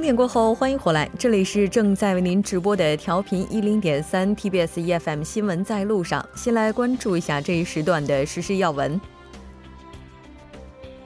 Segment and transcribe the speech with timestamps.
[0.00, 6.26] 整点过后，欢迎回来，这里是正在为您直播的调频一零点三 TBS EFM 新闻在路上。
[6.34, 8.98] 先来关注一下这一时段的实时要闻。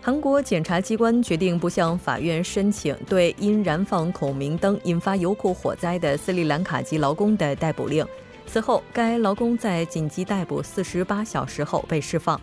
[0.00, 8.06] 韩国检察机关决定不向法院申请对因燃放孔明灯引发油库火灾的斯里兰卡籍劳工的逮捕令。
[8.46, 12.40] 此后，该劳工在紧急逮捕四十八小时后被释放。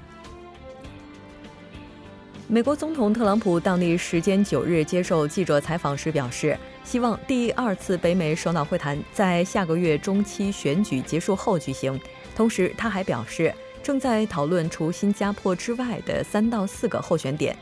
[2.53, 11.97] 美国总统特朗普当地时间九日接受记者采访时表示，希望第二次北美首脑会谈在下个月中期选举结束后举行。
[12.35, 17.55] 同时，他还表示正在讨论除新加坡之外的三到四个候选点。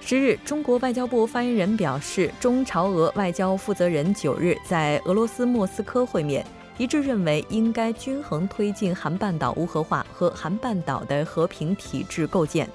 [0.00, 6.42] 十日，中国外交部发言人表示，中朝俄外交负责人九日在俄罗斯莫斯科会面。
[6.78, 12.68] 一致认为应该均衡推进韩半岛无核化和韩半岛的和平体制构建。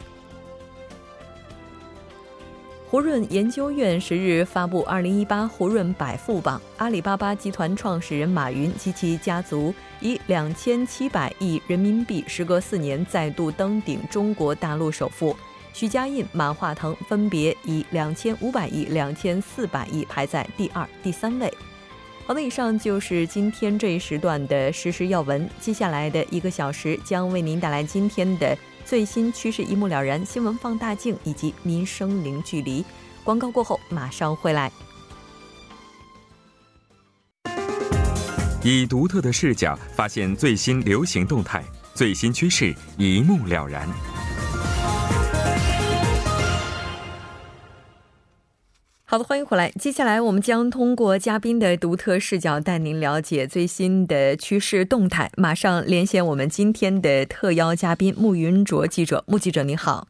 [2.89, 15.35] 胡润研究院十日发布《二零一八胡润百富榜》，阿里巴巴集团创始人马云及其家族以两千七百亿人民币，时隔四年再度登顶中国大陆首富。
[15.73, 21.53] 许家印、马化腾分别以两千五百亿、两千四百亿排在第二、第三位。
[22.27, 25.49] 好的，以上就是今天这一时段的实时要闻。
[25.61, 32.83] 接下来的一个小时将为您带来今天的最新趋势一目了然、新闻放大镜以及民生零距离。
[33.23, 34.69] 广告过后马上回来。
[38.61, 43.87] 以独特的视角发现最新流行动态、最新趋势，一目了然。
[49.09, 49.69] 好的，欢迎回来。
[49.69, 55.31] 接下来，我们将通过嘉宾的独特视角，带您了解最新的趋势动态。
[55.37, 59.23] 马上连线我们今天的特邀嘉宾穆云卓记者。
[59.25, 60.09] 穆记者，你好。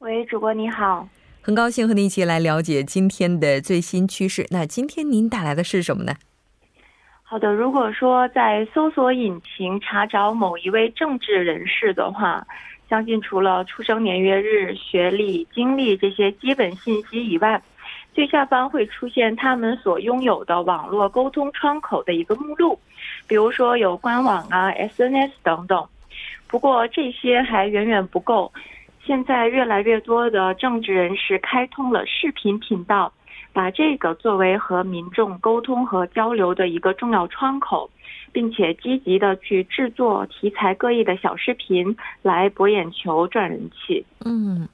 [0.00, 1.08] 喂，主播你好。
[1.40, 4.44] 很高兴和您一起来了解今天的最新趋势。
[4.50, 6.16] 那今天您带来的是什么呢？
[7.22, 12.44] 好的，如果说在搜索引擎查找某一位政治人士的话，
[12.90, 17.62] 相信除了出生年月日、学历、经历这些基本信息以外，
[18.14, 22.78] 最下方会出现他们所拥有的网络沟通窗口的一个目录，
[23.26, 25.86] 比如说有官网啊、SNS 等等。
[26.46, 28.52] 不过这些还远远不够，
[29.02, 33.10] 现在越来越多的政治人士开通了视频频道，
[33.54, 37.88] 把这个作为和民众沟通和交流的一个重要窗口，
[38.30, 44.04] 并且积极的去制作题材各异的小视频来博眼球、赚人气。
[44.26, 44.68] 嗯。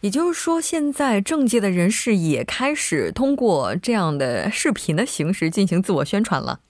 [0.00, 6.60] 也就是说，现在政界的人士也开始通过这样的视频的形式进行自我宣传了。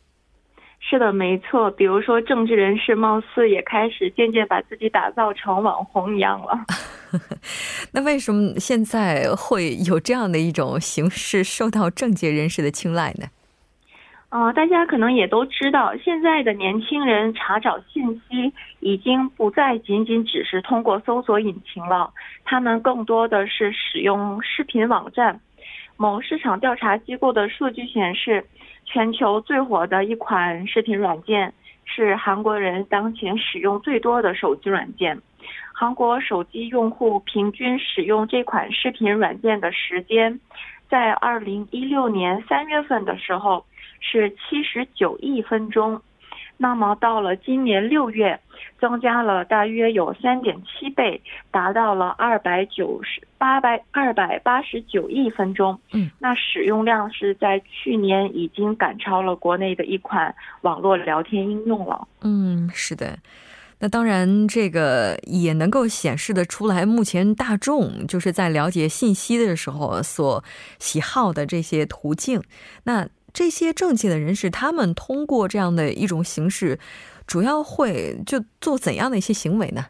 [0.79, 1.69] 是的，没错。
[1.73, 6.65] 比如说，政治人士貌似也开始渐渐把自己打造成网红一样了。
[7.93, 13.27] 那为什么现在会有这样的一种形式受到政界人士的青睐呢？
[14.29, 18.53] 呃，大家可能也都知道，现在的年轻人查找信息
[18.87, 22.15] 已经不再仅仅只是通过搜索引擎了，
[22.45, 25.41] 他们更多的是使用视频网站。
[25.97, 28.47] 某市场调查机构的数据显示，
[28.85, 31.53] 全球最火的一款视频软件
[31.85, 35.21] 是韩国人当前使用最多的手机软件。
[35.75, 40.39] 韩国手机用户平均使用这款视频软件的时间，
[40.89, 43.65] 在二零一六年三月份的时候。
[43.99, 46.01] 是七十九亿分钟，
[46.57, 48.39] 那么到了今年六月，
[48.81, 55.79] 增加了大约有三点七倍，达到了二百九十八百二百八十九亿分钟。
[55.93, 62.09] 嗯，那使用量是在去年已经赶超了国内的一款网络聊天应用了。
[62.23, 63.19] 嗯，是的。
[63.79, 70.43] 那当然，这个也能够显示的出来，目前大众就是在了解信息的时候所
[70.79, 72.43] 喜好的这些途径。
[72.85, 76.79] 那这些政界的人士，他们通过这样的一种形式，
[77.27, 79.89] 主要会就做怎样的一些行为呢？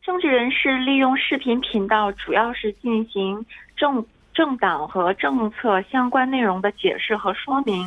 [0.00, 3.44] 政治人士利用视频频道，主要是进行
[3.76, 4.02] 政
[4.32, 7.86] 政党和政策相关内容的解释和说明，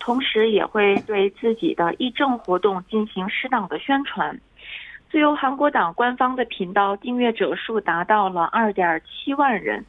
[0.00, 4.36] 同时也会对自己的议政活动进行适当的宣传。
[5.12, 9.84] 自由韩国党官方的频道订阅者数达到了二点七万人。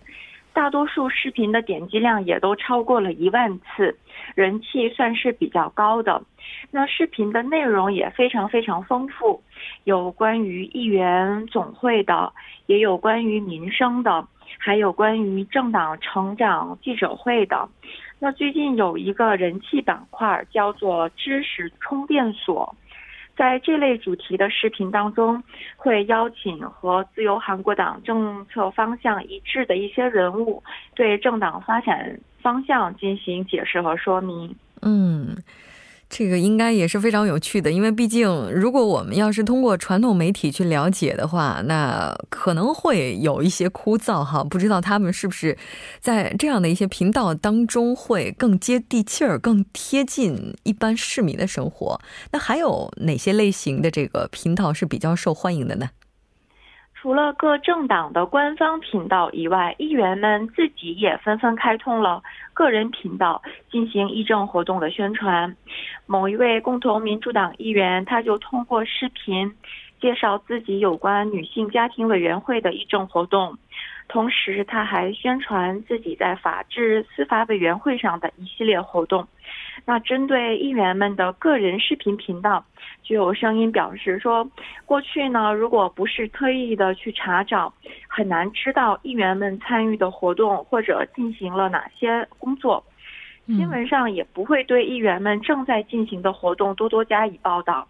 [0.57, 3.95] 大多数视频的点击量也都超过了一万次，
[4.33, 6.23] 人气算是比较高的。
[6.71, 9.39] 那视频的内容也非常非常丰富，
[9.83, 12.33] 有关于议员总会的，
[12.65, 14.27] 也有关于民生的，
[14.57, 17.69] 还有关于政党成长记者会的。
[18.17, 22.75] 那最近有一个人气板块叫做知识充电所。
[23.37, 25.41] 在这类主题的视频当中，
[25.75, 30.63] 会邀请和自由韩国党政策方向一致的一些人物，
[30.95, 34.55] 对政党发展方向进行解释和说明。
[34.81, 35.37] 嗯。
[36.09, 44.43] 这个应该也是非常有趣的，因为毕竟，如果我们要是通过传统媒体去了解的话，那可能会有一些枯燥哈。
[44.43, 45.57] 不知道他们是不是
[45.99, 51.99] 在这样的一些频道当中会更接地气儿、更贴近一般市民的生活？
[52.31, 55.89] 那还有哪些类型的这个频道是比较受欢迎的呢？
[56.99, 62.23] 除了各政党的官方频道以外，议员们自己也纷纷开通了
[62.55, 63.39] 个人频道，
[63.69, 65.55] 进行议政活动的宣传。
[66.07, 69.55] 某一位共同民主党议员，他就通过视频
[70.01, 73.55] 介绍自己有关女性家庭委员会的议政活动。
[74.07, 79.27] 同时，他还宣传自己在法治司法委员会上的一系列活动。
[79.85, 82.63] 那针对议员们的个人视频频道，
[83.03, 84.49] 就有声音表示说，
[84.85, 87.73] 过去呢，如果不是特意的去查找，
[88.07, 92.83] 很难知道议员们参与的活动或者进行了哪些工作。
[93.45, 97.87] 新闻上也不会对议员们正在进行的活动多多加以报道。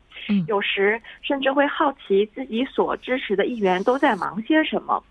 [0.48, 5.04] 有时甚至会好奇自己所支持的议员都在忙些什么。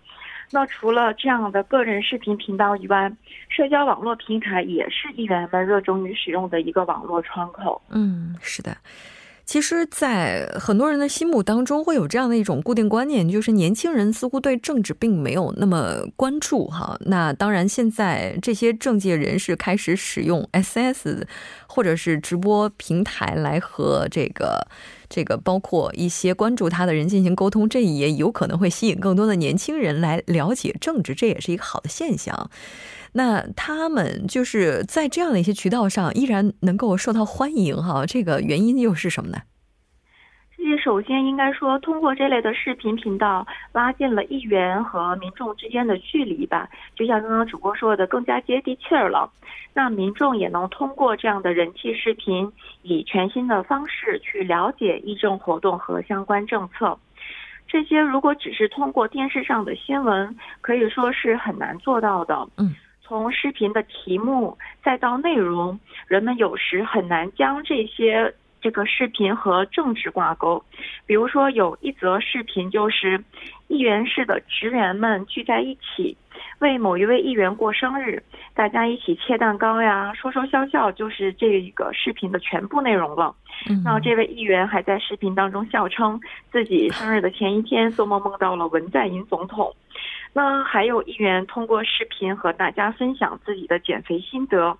[0.49, 3.11] 那除了这样的个人视频频道以外，
[3.49, 7.81] 社交网络平台也是议员们热衷于使用的一个网络窗口。
[7.89, 8.75] 嗯，是的。
[9.45, 16.97] 其实，在很多人的心目当中，会有这样的一种固定观念，就是年轻人似乎对政治并没有那么关注哈。
[17.05, 21.25] 那当然，现在这些政界人士开始使用 SS
[21.65, 24.67] 或者是直播平台来和这个
[25.09, 32.49] 这个包括一些关注他的人进行沟通，这也有可能会吸引更多的年轻人来了解政治，这也是一个好的现象。
[33.13, 39.39] 那他们就是在这样的一些渠道上依然能够受到欢迎哈，这个原因又是什么呢？
[40.67, 46.67] 这首先应该说，通过这类的视频频道，拉近了议员和民众之间的距离吧。
[46.93, 49.31] 就像刚刚主播说的，更加接地气儿了。
[49.73, 56.99] 那民众也能通过这样的人气视频，以全新的方式去了解议政活动和相关政策。
[57.65, 62.45] 这些如果只是通过电视上的新闻，可以说是很难做到的。
[62.57, 62.75] 嗯。
[63.01, 70.63] 从视频的题目再到内容，人们有时很难将这些这个视频和政治挂钩。
[71.05, 73.23] 比如说，有一则视频就是
[73.67, 76.15] 议员室的职员们聚在一起
[76.59, 78.21] 为某一位议员过生日，
[78.53, 83.35] 大家一起切蛋糕呀，说说笑笑，就是这个视频的全部内容了。
[83.83, 86.19] 那这位议员还在视频当中笑称，
[86.51, 89.73] 自己生日的前一天做梦梦到了文在寅总统。
[90.37, 94.77] 那还有议员通过视频和大家分享自己的减肥心得，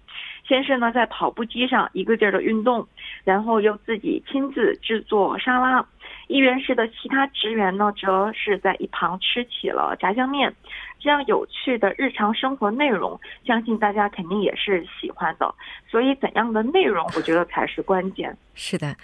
[0.47, 2.87] 先是呢在跑步机上一个劲儿的运动，
[3.23, 5.83] 然后又自己亲自制作沙拉。
[6.27, 10.53] 议员室的其他职员呢，则是在一旁吃起了炸酱面。
[10.99, 15.55] 这样有趣的日常生活内容，相信大家肯定也是喜欢的。
[15.89, 18.37] 所以，怎样的内容，我觉得才是关键。
[18.53, 18.95] 是的。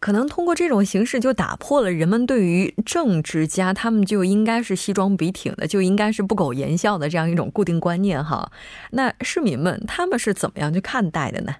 [0.00, 8.50] 可能通过这种形式，就打破了人们对于政治家他们就应该是西装笔挺的，就应该是不苟言笑的这样一种固定观念哈。
[8.92, 11.54] 那市民们他们是怎么样去看待的呢？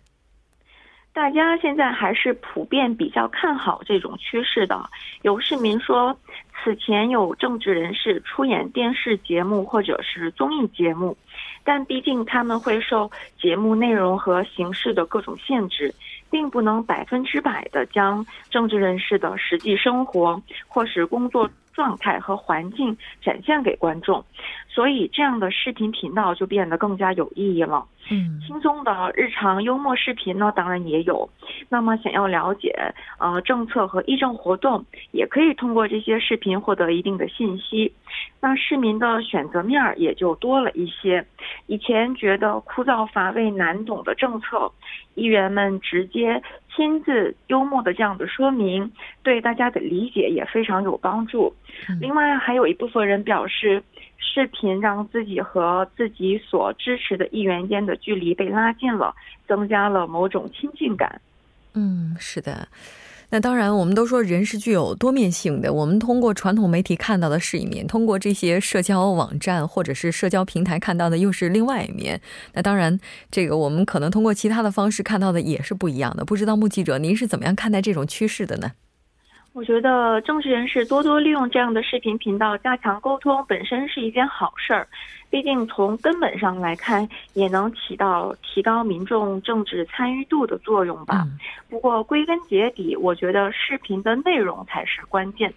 [1.12, 4.88] 大家现在还是普遍比较看好这种趋势的。
[5.22, 6.16] 有市民说，
[6.62, 11.14] 此前有政治人士出演电视节目或者是综艺节目，
[11.64, 15.92] 但毕竟他们会受节目内容和形式的各种限制。
[16.30, 24.24] 并不能百分之百的将政治人士的实际生活或是工作状态和环境展现给观众，
[24.68, 27.86] 所以这样的视频频道就变得更加有意义了。
[28.10, 31.30] 嗯，轻松的日常幽默视频呢，当然也有。
[31.68, 32.74] 那么，想要了解
[33.18, 37.92] 呃政策和议政活动，也可以通过这些视频获得一定的信息。
[38.40, 41.24] 那市民的选择面儿也就多了一些。
[41.66, 44.72] 以前觉得枯燥乏味、难懂的政策，
[45.14, 46.42] 议员们直接
[46.80, 48.90] 亲自幽默的这样的说明，
[49.22, 51.54] 对大家的理解也非常有帮助。
[52.00, 53.82] 另外，还有一部分人表示。
[54.32, 59.12] 视频让自己和自己所支持的议员间的距离被拉近了，
[59.48, 61.20] 增加了某种亲近感。
[61.74, 62.68] 嗯，是的。
[63.32, 65.72] 那当然，我们都说人是具有多面性的。
[65.72, 72.20] 我们通过传统媒体看到的是一面，通过这些社交网站或者是社交平台看到的又是另外一面。
[72.54, 72.98] 那当然，
[73.30, 76.24] 这个我们可能通过其他的方式看到的也是不一样的。
[76.24, 78.72] 不知道目记者您是怎么样看待这种趋势的呢？
[79.52, 84.86] 我觉得政治人士多多利用这样的视频频道加强沟通，本身是一件好事儿。
[85.30, 91.24] 毕竟从根本上来看，也能起到提高民众政治参与度的作用吧。
[91.68, 95.52] 不过归根结底，我觉得视频的内容才是关键。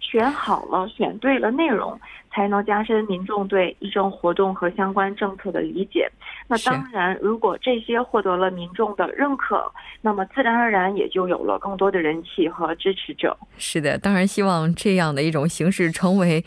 [0.00, 6.10] 选好了，选对了内容，才能加深民众对议政活动和相关政策的理解。
[6.46, 9.70] 那当然，如果这些获得了民众的认可，
[10.00, 13.36] 那么自然而然也就有了更多的人气和支持者。
[13.58, 16.42] 是的，当然希望这样的一种形式成为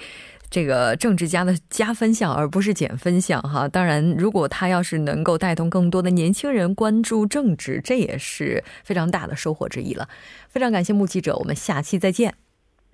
[0.52, 3.68] 这个政治家的加分项，而不是减分项哈。
[3.70, 10.10] 当然，如果他要是能够带动更多的年轻人关注政治，这也是非常大的收获之一了。
[10.50, 12.36] 非常感谢目记者，我们下期再见。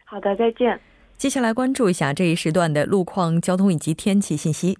[0.05, 0.79] 好的，再见。
[1.17, 4.77] 接下来关注一下这一时段的路况、交通以及天气信息。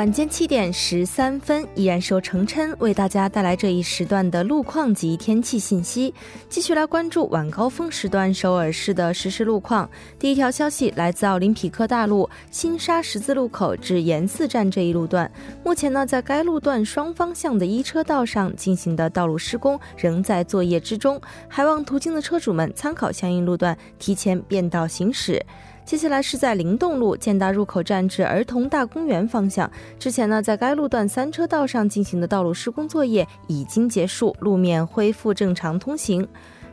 [0.00, 6.14] 晚间七点十三分，依然是由程琛为大家带来这一时段的路况及天气信息。
[6.48, 9.86] 继续来关注晚高峰时段首尔市的实时路况。
[10.18, 15.30] 第一条消息来自奥林匹克大路新沙十字路口至延寺站这一路段，
[15.62, 25.44] 目前呢，在该路段双方向的一车道上进行的道路施工仍在作业之中，还望途经的车主们参考相应路段，提前变道行驶。
[25.84, 29.68] 接下来是在灵动路建大入口站至儿童大公园方向。
[29.98, 36.26] 之前呢，在该路段三车道上进行的道路施工作业已经结束，路面恢复正常通行。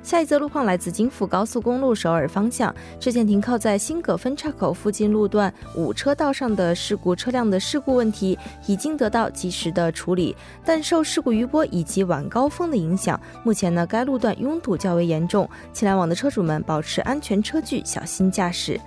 [0.03, 8.37] 下一则路况来自京福高速公路首尔方向，之前停靠在新葛分岔口附近路段五车道上的事故车辆的事故问题
[8.67, 10.33] 已经得到及时的处理，
[10.63, 18.79] 但受事故余波以及晚高峰的影响，目前呢该路段拥堵较为严重，前来往的车主们保持安全车距，小心驾驶。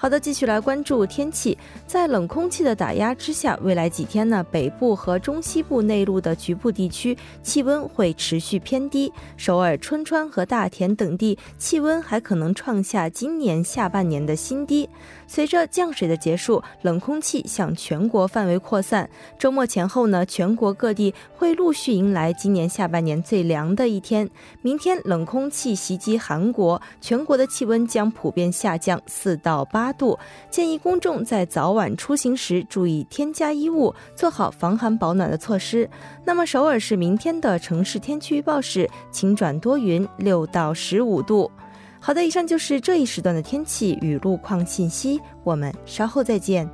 [0.00, 1.58] 好的，继续来关注天气。
[1.84, 9.12] 在冷空气的打压之下，未来几天呢，北部和中西部内陆的局部地区气温会持续偏低。
[9.36, 14.88] 首尔、春川和大田等地气温还可能创下今年下半年的新低。
[15.26, 19.10] 随着降水的结束，冷空气向全国范围扩散。
[19.36, 24.30] 周末前后呢，全国各地会陆续迎来今年下半年最凉的一天。
[24.62, 29.87] 明天冷空气袭击韩国，全国的气温将普遍下降四到八。
[29.88, 30.18] 八度，
[30.50, 35.88] 建议公众在早晚出行时注意添加衣物，做好防寒保暖的措施。
[36.26, 41.50] 那么，首尔市明天的城市天气预报是晴转多云，六到十五度。
[42.00, 46.68] 好的，以上就是这一时段的天气与路况信息，我们稍后再见。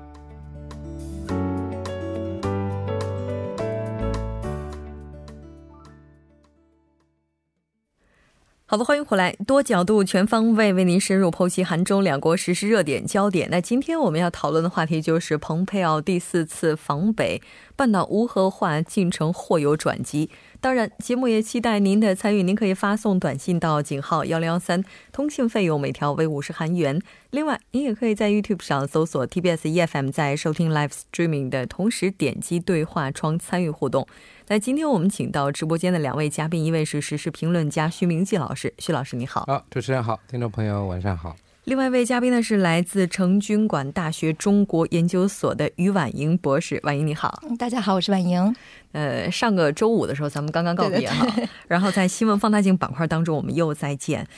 [8.75, 13.49] 好的，欢迎回来，多角度、全方位为您深入剖析韩中两国实时热点焦点。
[13.49, 17.41] 那今天我们要讨论的话题就是蓬佩奥第四次访北，
[17.77, 20.29] 半岛无核化进程或有转机。
[20.65, 22.43] 当然，节目也期待您的参与。
[22.43, 26.99] 您可以发送短信到井号幺零幺三，通信费用每条为五十韩元。
[27.33, 34.07] 另外，您也可以在 YouTube 上搜索 TBS EFM，在收听 Live Streaming 的同时点击对话窗参与互动。
[34.49, 39.45] 那今天我们请到直播间的两位嘉宾，一位是时事评论家徐明季老师，徐老师你好。
[39.47, 41.37] 好，主持人好，听众朋友晚上好。
[41.65, 47.43] 另外一位嘉宾呢是来自成均馆大学中国研究所的于婉莹博士，婉莹你好。
[47.59, 48.55] 大家好，我是婉莹。
[48.93, 51.27] 呃，上个周五的时候咱们刚刚告别哈，
[51.67, 54.29] 然后在新闻放大镜板块当中我们又再见。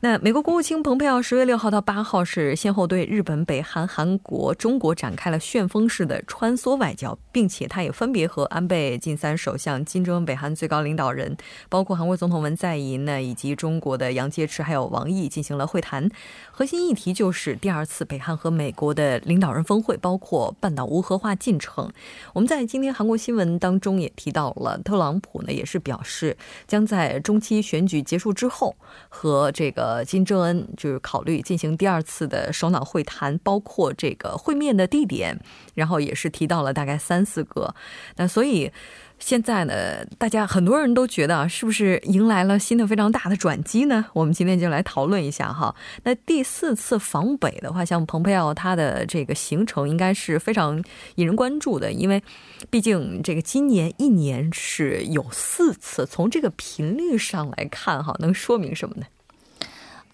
[0.00, 11.34] 那美国国务卿蓬佩奥十月六号到八号是先后对日本、北韩、韩国、中国展开了旋风式的穿梭外交，并且他也分别和安倍晋三首相、金正恩北韩最高领导人，
[11.70, 16.10] 包括韩国总统文在寅呢，以及中国的杨洁篪还有王毅进行了会谈。
[16.50, 21.90] 核心议题就是第二次北韩和美国的领导人峰会，包括半岛无核化进程。
[22.34, 26.36] 我们在今天韩国新闻当中也提到了，特朗普呢也是表示
[26.66, 28.76] 将在中期选举结束之后
[29.08, 29.85] 和这个。
[29.86, 35.38] 呃，金正恩就是考虑进行第二次的首脑会谈，包括这个会面的地点，
[35.74, 37.72] 然后也是提到了大概三四个。
[38.16, 38.72] 那所以
[39.20, 44.06] 现在呢，大家很多人都觉得啊，是不是迎来了新的非常大的转机呢？
[44.12, 45.72] 我们今天就来讨论一下哈。
[46.02, 50.82] 那第四次访北的话，像蓬佩奥他的这个行程应该是非常
[51.14, 52.20] 引人关注的，因为
[52.68, 59.06] 毕竟这个今年一年是有四次，从这个频率上来看哈，能说明什么呢？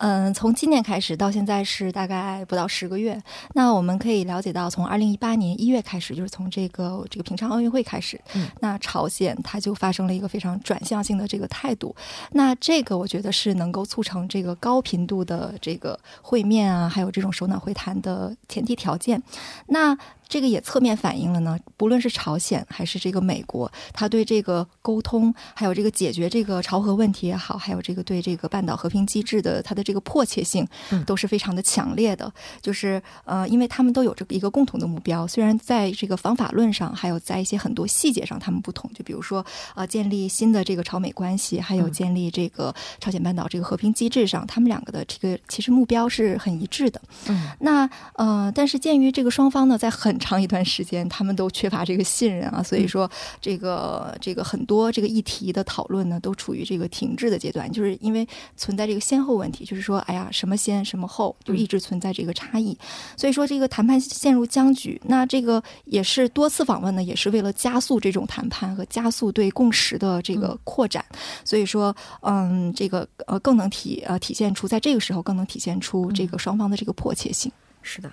[0.05, 3.17] 嗯，从今年开始到现在是大概不到十个月。
[3.55, 11.95] 那我们可以了解到，从二零一八年一月开始，就是从这个这个平昌奥运会开始，嗯，那朝鲜它就发生了一个非常转向性的这个态度。
[12.33, 19.23] 那这个我觉得是能够促成这个高频度的这个会面啊，还有这种首脑会谈的前提条件。
[19.69, 19.97] 那
[20.33, 30.67] 这个也侧面反映了呢，不论是朝鲜还是这个美国，他对这个沟通，还有这个解决这个朝核问题也好，还有这个对这个半岛和平机制的它的这个迫切性，
[31.05, 32.33] 都是非常的强烈的。
[32.63, 46.99] 就是呃，因为他们都有这个一个共同的目标，虽然在这个方法论上，还有在一些很多细节上他们不同，就比如说呃，建立新的这个朝美关系，还有建立这个朝鲜半岛这个和平机制上，他们两个的这个其实目标是很一致的。
[47.29, 53.11] 嗯，那呃，但是鉴于这个双方呢，在很长一段时间，他们都缺乏这个信任啊，所以说
[53.41, 58.27] 这个这个很多这个议题的讨论呢，都处于这个停滞的阶段，就是因为
[58.57, 62.77] 存在这个先后问题，就是说，哎呀，什么先什么后，就一直存在这个差异，
[63.17, 65.01] 所以说这个谈判陷入僵局。
[65.05, 71.05] 那这个也是多次访问呢，也是为了加速这种谈判和加速对共识的这个扩展。
[71.45, 77.51] 所以说，嗯，这个呃，更能体呃体现出在这个时候更能体现出这个双方的这个迫切性。
[77.83, 78.11] 是的。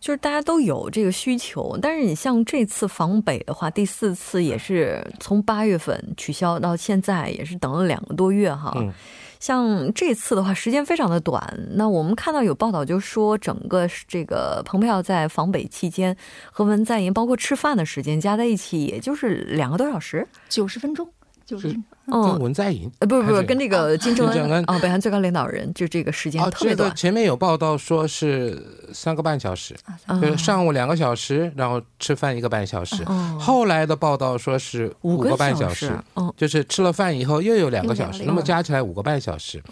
[0.00, 8.72] 就是大家都有这个需求，但是你像这次访北的话，第四次也是从八月份取消到现在，也是等了两个多月哈。
[8.76, 8.92] 嗯，
[9.38, 11.40] 像这次的话，时间非常的短。
[11.74, 16.16] 那我们看到有报道就说，整个这个蓬佩奥在访北期间
[16.50, 21.08] 和文在寅包括吃饭的时间加在一起，也就是两个多小时，九十分钟，
[21.52, 21.68] 就是
[22.06, 26.94] 跟文在寅呃，不不不，跟那个金正恩啊，北韩最高领导人，就这个时间特别短。
[26.96, 28.58] 前面有报道说是
[28.94, 29.76] 三个半小时，
[30.08, 33.04] 就是上午两个小时，然后吃饭一个半小时。
[33.38, 35.92] 后来的报道说是五个半小时，
[36.38, 39.62] 就是吃了饭以后又有两个小时，那么加起来五个半小时。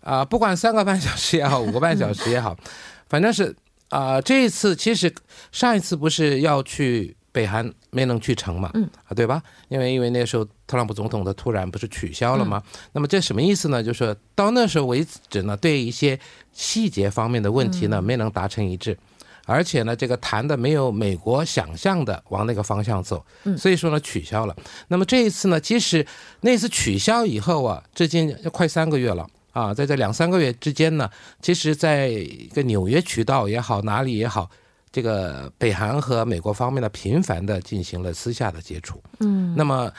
[0.00, 2.56] 啊，不管三个半小时也好，五个半小时也好，
[3.10, 3.56] 反正是
[3.88, 5.12] 啊，这一次其实
[5.50, 7.16] 上一次不是要去。
[7.38, 9.40] 北韩没能去成嘛，嗯啊，对吧？
[9.68, 12.60] 因为因为那时候特朗普总统的突然不是取消了吗？
[12.90, 13.80] 那么这什么意思呢？
[13.80, 16.18] 就是说到那时候为止呢，对一些
[16.52, 18.98] 细节方面的问题呢没能达成一致，
[19.46, 23.24] 而且呢这个谈的没有美国想象的往那个方向走，
[23.56, 24.56] 所以说呢取消了。
[24.88, 26.04] 那么这一次呢，即使
[26.40, 31.08] 那次取消以后啊，至今快三个月了啊，在这两三个月之间呢，
[31.40, 34.50] 其实在一个纽约渠道也好，哪里也好。
[34.90, 39.92] 这个北韩和美国方面呢，频繁的进行了私下的接触，嗯，那么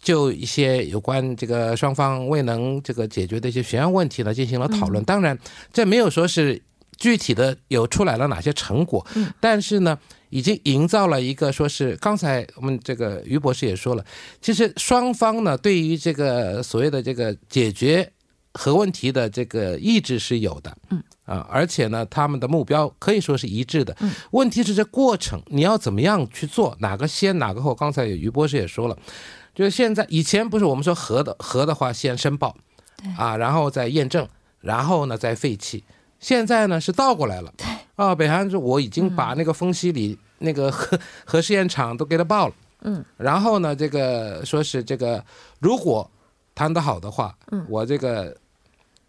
[0.00, 5.04] 就一些有关这个双方未能这个解决的一些悬案问题呢，进行了讨论。
[5.04, 5.38] 当然，
[5.72, 6.62] 这没有说是
[6.96, 14.04] 具体的有出来了哪些成果，嗯，但是呢，已经营造了一个说是刚才我们这个于博士也说了，
[14.40, 18.10] 其实双方呢对于这个所谓的这个解决
[18.54, 21.02] 核问题的这个意志是有的，嗯。
[21.24, 23.96] 啊，而且呢，他们的目标可以说是一致的。
[24.00, 27.72] 嗯，问题是这过程你要怎么样去做，哪个先哪个后？
[27.72, 28.98] 刚才有于博士也说了，
[29.54, 32.56] 就是现在以前不是我们说核的核的话先申报，
[33.16, 34.26] 啊，然后再验证，
[34.60, 35.84] 然后呢再废弃。
[36.18, 37.54] 现在呢是倒过来了。
[37.94, 42.54] 啊，北韩说我已经把那个丰西里那个 核核试验场都给他报了。
[42.82, 45.24] 嗯，然后呢，这个说是这个
[45.60, 46.10] 如果
[46.60, 48.36] 谈得好的话，嗯，我这个。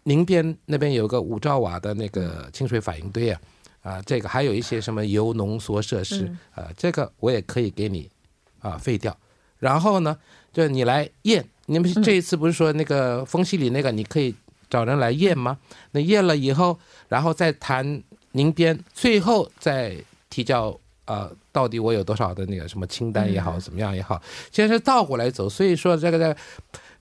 [0.04, 3.40] 宁边那边有个五兆瓦的那个清水反应堆啊，
[3.82, 8.10] 啊，这个还有一些什么铀浓缩设施啊，这个我也可以给你
[8.58, 9.16] 啊废掉。
[9.60, 10.18] 然后呢，
[10.52, 14.34] 就你来验，你们这一次不是说那个风西里那个你可以
[14.68, 15.56] 找人来验吗？
[15.92, 16.76] 那验了以后，
[17.08, 19.96] 然后再谈宁边，最后再
[20.28, 25.48] 提交啊，到底我有多少的那个什么清单也好，怎么样也好，现在是倒过来走。
[25.48, 26.36] 所以说这个在。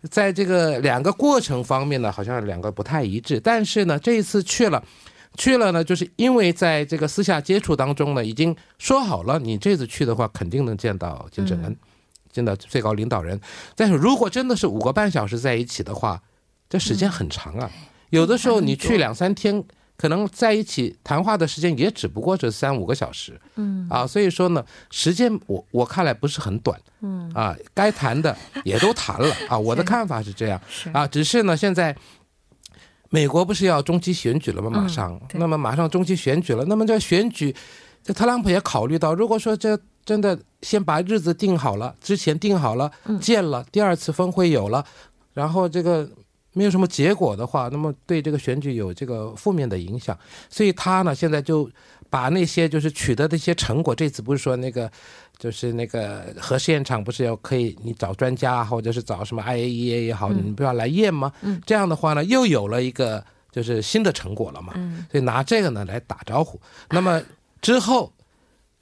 [0.09, 3.39] 在这个两个过程方面呢，好像两个不太一致。
[3.39, 4.83] 但是呢，这一次去了，
[5.37, 11.75] 去了呢，就是因为在这个私下接触当中呢，已经说好了，你这次去的话，肯定能见到金正恩，
[12.31, 13.39] 见到最高领导人。
[13.75, 16.21] 但是如果真的是五个半小时在一起的话，
[16.69, 17.69] 这时间很长啊。
[18.09, 19.63] 有的时候你去两三天。
[20.01, 23.85] 可能在一起谈话的时间也只不过是三五个小时，嗯。
[23.87, 27.31] 啊，所以说呢，时间我我看来不是很短，嗯。
[27.35, 29.35] 啊，该谈的也都谈了。
[29.47, 30.59] 啊， 我的看法是这样，
[30.91, 31.95] 啊，只是呢，现在
[33.11, 34.71] 美国不是要中期选举了吗？
[34.71, 37.55] 马上，那么马上中期选举了，那么这选举，
[38.01, 44.83] 这特朗普也考虑到，如果说这真的先把日子定好了，之前定好了，见了第二次峰会有了，
[45.35, 46.09] 然后这个。
[46.53, 50.17] 没有什么结果的话，那么对这个选举有这个负面的影响，
[50.49, 51.69] 所以他呢现在就
[52.09, 54.91] 把那些就是取得的一些成果，这次不是说那个
[55.37, 61.31] 就是那个核试验场不是要可以你找专家或者是找什么 IAEA 也好，你不要来验吗？
[61.65, 64.73] 这样的话呢又有了一个就是新的成果了嘛。
[64.75, 66.59] 嗯所以拿这个呢来打招呼。
[66.89, 67.21] 那么
[67.61, 68.11] 之后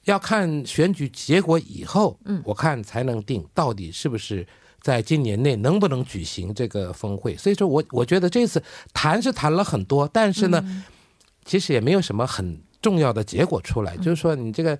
[0.06, 4.44] 要看选举结果以后，嗯我看才能定到底是不是
[4.80, 7.36] 在今年内能不能举行这个峰会。
[7.36, 8.62] 所以说我我觉得这次
[8.92, 10.84] 谈是谈了很多，但是呢，嗯
[11.44, 13.96] 其实也没有什么很重要的结果出来。
[13.96, 14.78] 就是说你这个。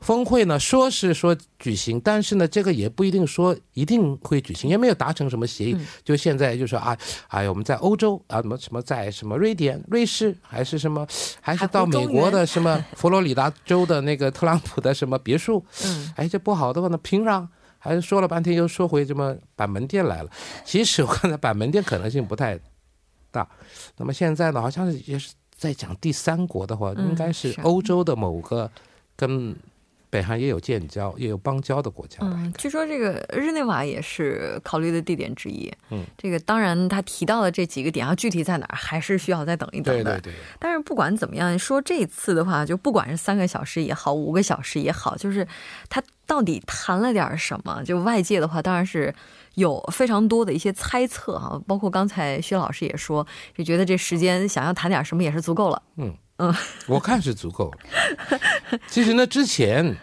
[0.00, 5.74] 峰会呢，说是说举行，但是呢，这个也不一定说一定会举行，也没有达成什么协议。
[5.74, 11.04] 嗯就现在就说啊，哎呀，我们在欧洲啊，什么什么在什么瑞典、瑞士，还是什么，
[11.40, 17.44] 还是到美国的什么佛罗里达州的那个特朗普的什么别墅，嗯哎，这不好的话呢，平壤
[17.88, 20.30] 还是说了半天又说回什么板门店来了。
[20.64, 22.58] 其实我看到板门店可能性不太
[23.30, 23.48] 大。
[23.96, 28.70] 那么现在呢，好像也是在讲第三国的话，嗯应该是是欧洲的某个
[29.16, 29.56] 跟
[30.10, 32.18] 北韩也有建交、也有邦交的国家。
[32.22, 35.70] 嗯，据说这个日内瓦也是考虑的地点之一。
[35.90, 40.04] 嗯，这个当然他提到的这几个点啊，具体在哪儿还是需要再等一等的。
[40.04, 45.46] 对对对，但是不管怎么样，说这次的话，就不管是三个小时也好，五个小时也好，就是
[45.88, 47.82] 他到底谈了点什么？
[47.84, 49.14] 就外界的话，当然是
[49.54, 55.82] 有非常多的一些猜测啊，包括刚才薛老师也说，就觉得这时间想要谈点什么也是足够了。
[56.86, 58.38] 我看是足够了。
[58.86, 59.96] 其实呢，之前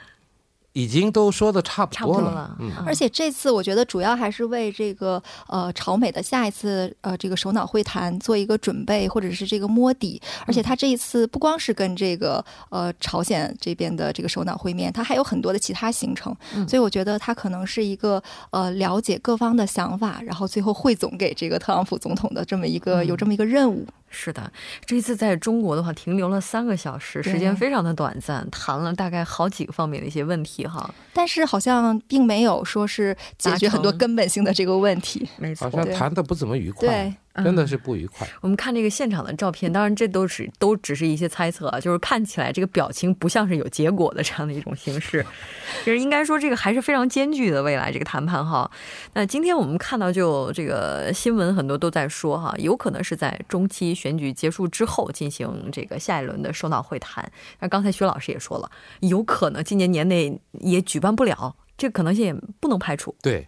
[0.73, 2.21] 已经都说的差不多了。
[2.21, 10.21] 多了，嗯，嗯而且这次我觉得主要还是为这个呃朝美的下一次呃这个首脑会谈做一个准备，或者是这个摸底。
[10.45, 16.35] 而且他这一次不光是跟这个呃朝鲜这边的这个首脑会面，他还有很多的其他行程。
[16.53, 23.87] 嗯所以我觉得他可能是一个呃了解各方的想法，然后最后汇总给这个特朗普总统的这么一个、嗯有这么一个任务。
[24.15, 24.49] 是的，
[24.85, 30.89] 这次在中国的话停留了三个小时，时间非常的短暂，谈了大概好几个方面的一些问题哈。
[31.13, 35.27] 但是好像并没有说是解决很多根本性的这个问题。
[35.37, 38.27] 没错好像谈的不怎么愉快对，，真的是不愉快。
[38.41, 45.25] 我们看这个现场的照片，当然这都是都只是一些猜测啊，就是看起来这个表情不像是有结果的这样的一种形式。
[45.85, 48.69] 就是应该说这个还是非常艰巨的未来这个谈判哈。
[49.13, 57.29] 那今天我们看到就这个新闻很多都在说哈，有可能是在中期选举结束之后进行这个下一轮的首脑会谈。
[57.59, 58.69] 那刚才徐老师也说了，
[59.01, 63.13] 有可能今年年内也举办不了，这个可能性也不能排除。
[63.21, 63.45] 对，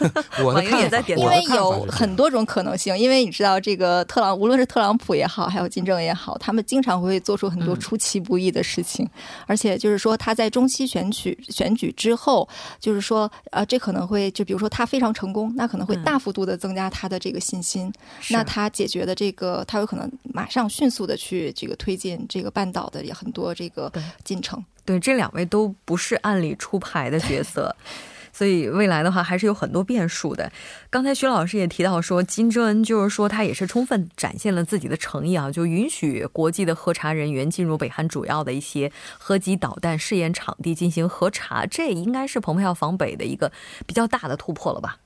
[0.44, 7.80] 我的看法，也在点头因为有很多种可能性，因为你知道，这个特朗无论是特朗普也好，还有金正也好，他们经常会做出很多嗯。
[7.80, 9.08] 出其不意的事情，
[9.46, 12.48] 而且就是说他在中期选举选举之后，
[12.80, 16.02] 就是说呃，这可能会就比如说他非常成功，那可能会嗯。
[16.02, 18.32] 大幅度的增加他的这个信心，是。
[18.32, 24.64] 那他解决的这个，他有可能马上迅速的去这个推进这个半岛的也很多这个对进程。
[24.84, 27.74] 对，这两位都不是按理出牌的角色，
[28.36, 30.52] 所以未来的话还是有很多变数的。
[30.90, 43.50] 刚才徐老师也提到说，金正恩就是说他也是充分展现了自己的诚意啊，就允许国际的核查人员进入北韩主要的一些核级导弹试验场地进行核查，这应该是蓬佩奥访北的一个
[43.86, 44.98] 比较大的突破了吧？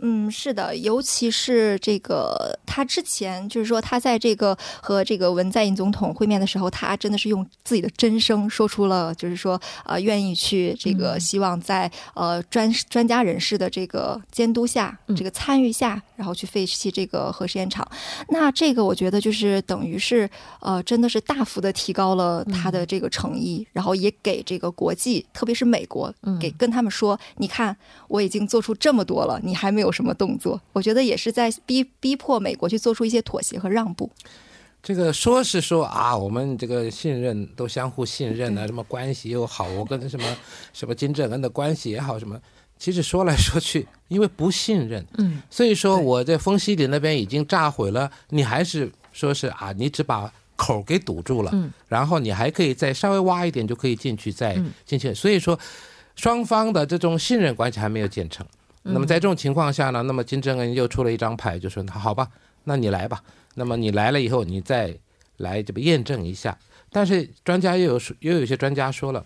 [0.00, 11.20] 嗯，是的，尤其是这个他之前就是说他在这个和这个文在寅总统会面的时候，他真的是用自己的真声说出了，就是说呃愿意去这个嗯。
[11.20, 15.16] 希望在呃专专家人士的这个监督下、嗯。
[15.16, 17.86] 这个参与下，然后去废弃这个核试验场。
[18.28, 20.30] 那这个我觉得就是等于是
[20.60, 26.38] 呃真的是大幅的提高了他的这个诚意，然后也给这个国际，特别是美国，嗯。
[26.38, 30.60] 给跟他们说，你看我已经做出这么多了，你还没有什么动作。
[30.72, 34.10] 我觉得也是在逼逼迫美国去做出一些妥协和让步。
[34.80, 40.36] 这个说是说啊，我们这个信任都相互信任啊，什么关系又好，我跟什么
[40.72, 42.40] 什么金正恩的关系也好，什么，
[42.78, 55.58] 其实说来说去，因为不信任，嗯，所以说我在丰西里那边已经炸毁了，你还是说是啊，你只把口给堵住了，嗯，然后你还可以再稍微挖一点就可以进去，再嗯进去，所以说
[56.14, 58.46] 双方的这种信任关系还没有建成。
[58.88, 62.26] 嗯那么在这种情况下呢，那么金正恩又出了一张牌，就说那好吧，
[62.64, 63.22] 那你来吧。
[63.54, 64.96] 那么你来了以后，你再
[65.36, 66.56] 来这个验证一下。
[66.90, 69.22] 但是专家又有说，又有些专家说了，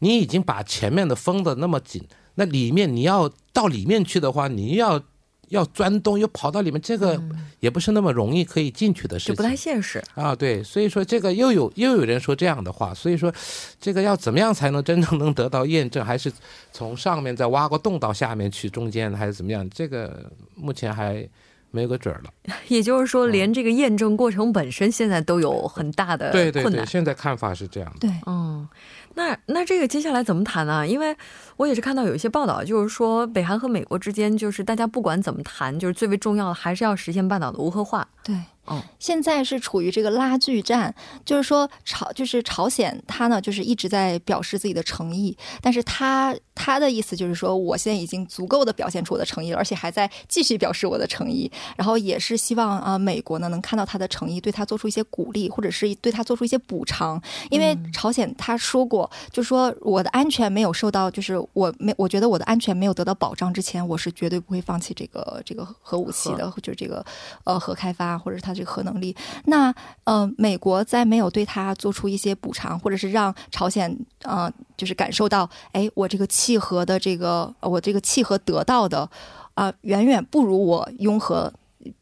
[0.00, 5.00] 你已经把前面的封的那么紧，那里面你要到里面去的话，你要
[5.48, 7.20] 要钻洞，又跑到里面，这个
[7.60, 9.34] 也不是那么容易可以进去的事情。
[9.34, 10.02] 就不太现实。
[10.14, 13.32] 啊，对，所以说这个又有又有人说这样的话，所以说
[13.80, 16.32] 这个要怎么样才能真正能得到验证，还是
[16.72, 19.68] 从上面再挖个洞到下面去，中间还是怎么样？
[19.70, 21.28] 这个目前还
[21.70, 22.54] 没有个准儿了。
[22.68, 26.84] 也就是说，连这个验证过程本身现在都有很大的对对对，。
[26.86, 28.08] 现在看法是这样的。
[28.08, 28.66] 对，嗯，
[29.16, 30.86] 那那这个接下来怎么谈呢？
[30.86, 31.16] 因为
[31.56, 38.06] 我也是看到有一些报道，就是说北韩和美国之间，就是大家不管怎么谈，就是最为重要的还是要实现半岛的无核化。
[38.22, 67.04] 对，哦，现在是处于这个拉锯战，就是说朝就是朝鲜，他呢就是一直在表示自己的诚意，但是他他的意思就是说，我现在已经足够的表现出我的诚意了，而且还在继续表示我的诚意，然后也是希望啊美国呢能看到他的诚意，对他做出一些鼓励，或者是对他做出一些补偿，因为朝鲜他说过，就说我的安全没有受到，就是我没我觉得我的安全没有得到保障之前，我是绝对不会放弃这个这个核武器的，就是这个
[67.44, 69.14] 呃核开发或者是他这个核能力。
[69.44, 79.08] 那呃，美国在没有对他做出一些补偿，或者是让朝鲜呃就是感受到，哎，我这个契合的这个我这个契合得到的
[79.54, 81.52] 啊、远远不如我拥和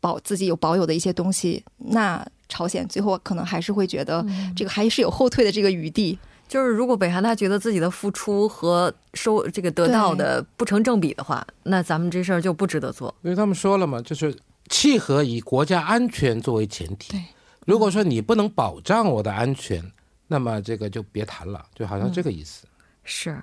[0.00, 4.22] 保自己有保有的一些东西，那朝鲜最后可能还是会觉得
[4.54, 6.18] 这个还是有后退的这个余地。
[6.46, 13.14] 就是如果北韩他觉得自己的付出和收这个得到的不成正比的话，那咱们这事儿就不值得做。
[13.22, 14.36] 因为他们说了嘛，就是
[14.68, 17.22] 契合以国家安全作为前提对。
[17.64, 19.82] 如果说你不能保障我的安全，
[20.28, 22.66] 那么这个就别谈了，就好像这个意思。
[23.04, 23.40] 是，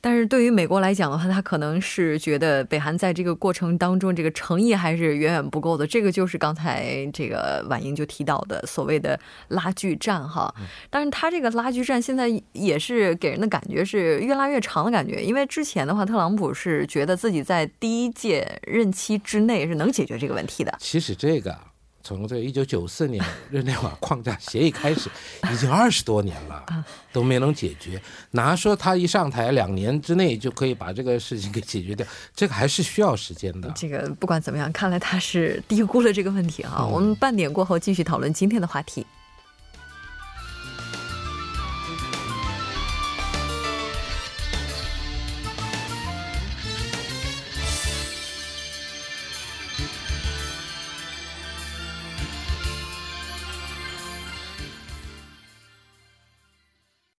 [0.00, 5.86] 但是对于美国来讲的话，他可能是觉得北韩在这个过程当中，这个诚意还是远远不够的。
[5.86, 10.54] 这个就是刚才这个婉莹就提到的所谓的拉锯战哈。
[10.88, 20.72] 但是他这个拉锯战现在也是给人的感觉是越拉越长的感觉，因为之前的话，特朗普是觉得自己在第一届任期之内是能解决这个问题的。
[20.78, 21.64] 其实这个啊
[22.02, 25.10] 从这一九九四年日内瓦框架协议开始，
[25.52, 26.64] 已经二十多年了，
[27.12, 28.00] 都没能解决。
[28.30, 32.06] 哪说他一上台两年之内就可以把这个事情给解决掉？
[32.34, 33.70] 这个还是需要时间的。
[33.76, 36.86] 这个不管怎么样，看来他是低估了这个问题啊。
[36.86, 39.04] 我们半点过后继续讨论今天的话题。